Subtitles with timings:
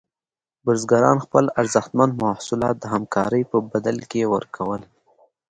[0.65, 4.81] بزګران خپل ارزښتمن محصولات د همکارۍ په بدل کې ورکول.